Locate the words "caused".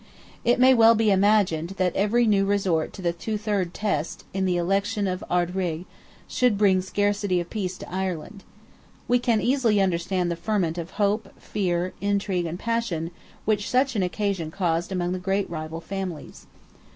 14.49-14.91